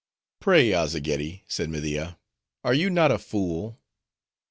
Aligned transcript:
"Pray, 0.39 0.71
Azzageddi," 0.73 1.43
said 1.47 1.69
Media, 1.69 2.17
"are 2.63 2.73
you 2.73 2.89
not 2.89 3.11
a 3.11 3.19
fool?" 3.19 3.79